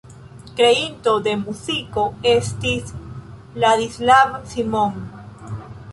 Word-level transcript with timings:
Kreinto 0.59 1.11
de 1.27 1.35
muziko 1.41 2.07
estis 2.31 2.95
Ladislav 3.65 4.35
Simon. 4.55 4.99